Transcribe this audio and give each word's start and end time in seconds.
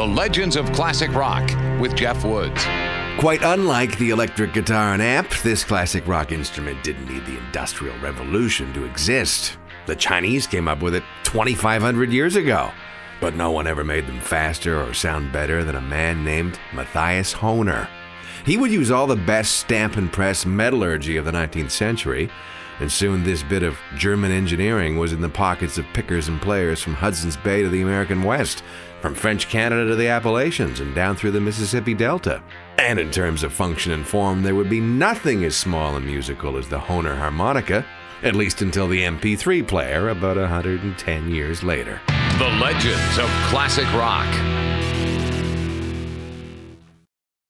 The 0.00 0.06
Legends 0.06 0.56
of 0.56 0.72
Classic 0.72 1.12
Rock 1.12 1.46
with 1.78 1.94
Jeff 1.94 2.24
Woods. 2.24 2.64
Quite 3.18 3.42
unlike 3.42 3.98
the 3.98 4.08
electric 4.08 4.54
guitar 4.54 4.94
and 4.94 5.02
amp, 5.02 5.28
this 5.42 5.62
classic 5.62 6.08
rock 6.08 6.32
instrument 6.32 6.82
didn't 6.82 7.12
need 7.12 7.26
the 7.26 7.36
Industrial 7.36 7.94
Revolution 7.98 8.72
to 8.72 8.84
exist. 8.84 9.58
The 9.84 9.94
Chinese 9.94 10.46
came 10.46 10.68
up 10.68 10.80
with 10.80 10.94
it 10.94 11.04
2,500 11.24 12.10
years 12.10 12.36
ago, 12.36 12.70
but 13.20 13.34
no 13.34 13.50
one 13.50 13.66
ever 13.66 13.84
made 13.84 14.06
them 14.06 14.22
faster 14.22 14.82
or 14.82 14.94
sound 14.94 15.34
better 15.34 15.62
than 15.64 15.76
a 15.76 15.82
man 15.82 16.24
named 16.24 16.58
Matthias 16.72 17.34
Hohner. 17.34 17.86
He 18.44 18.56
would 18.56 18.70
use 18.70 18.90
all 18.90 19.06
the 19.06 19.16
best 19.16 19.56
stamp 19.56 19.96
and 19.96 20.12
press 20.12 20.46
metallurgy 20.46 21.16
of 21.16 21.24
the 21.24 21.32
19th 21.32 21.70
century, 21.70 22.30
and 22.80 22.90
soon 22.90 23.22
this 23.22 23.42
bit 23.42 23.62
of 23.62 23.76
German 23.96 24.32
engineering 24.32 24.96
was 24.96 25.12
in 25.12 25.20
the 25.20 25.28
pockets 25.28 25.76
of 25.76 25.84
pickers 25.92 26.28
and 26.28 26.40
players 26.40 26.80
from 26.80 26.94
Hudson's 26.94 27.36
Bay 27.36 27.62
to 27.62 27.68
the 27.68 27.82
American 27.82 28.22
West, 28.22 28.62
from 29.00 29.14
French 29.14 29.48
Canada 29.48 29.88
to 29.88 29.96
the 29.96 30.08
Appalachians, 30.08 30.80
and 30.80 30.94
down 30.94 31.16
through 31.16 31.32
the 31.32 31.40
Mississippi 31.40 31.94
Delta. 31.94 32.42
And 32.78 32.98
in 32.98 33.10
terms 33.10 33.42
of 33.42 33.52
function 33.52 33.92
and 33.92 34.06
form, 34.06 34.42
there 34.42 34.54
would 34.54 34.70
be 34.70 34.80
nothing 34.80 35.44
as 35.44 35.56
small 35.56 35.96
and 35.96 36.06
musical 36.06 36.56
as 36.56 36.68
the 36.68 36.78
Hohner 36.78 37.16
harmonica, 37.16 37.84
at 38.22 38.34
least 38.34 38.62
until 38.62 38.88
the 38.88 39.02
MP3 39.02 39.66
player 39.66 40.08
about 40.08 40.36
110 40.36 41.30
years 41.30 41.62
later. 41.62 42.00
The 42.38 42.48
Legends 42.48 43.18
of 43.18 43.28
Classic 43.48 43.90
Rock 43.92 44.59